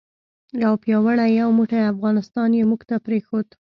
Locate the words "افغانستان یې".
1.93-2.63